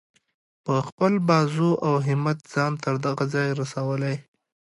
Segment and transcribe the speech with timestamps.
[0.65, 4.15] په خپل بازو او همت ځان تر دغه ځایه رسولی.